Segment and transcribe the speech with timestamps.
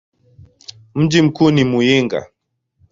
[0.95, 2.29] Mji mkuu ni Muyinga.